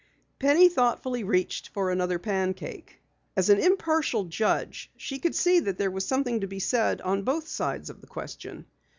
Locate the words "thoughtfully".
0.67-1.23